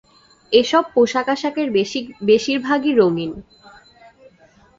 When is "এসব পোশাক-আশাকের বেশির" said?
0.51-2.59